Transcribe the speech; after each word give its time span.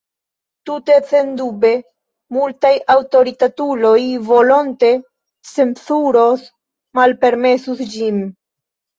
Tute 0.67 0.93
sendube 1.09 1.69
multaj 2.37 2.71
aŭtoritatuloj 2.93 3.99
volonte 4.29 4.89
cenzurus, 5.49 6.47
malpermesus 7.01 7.85
ĝin. 7.97 8.19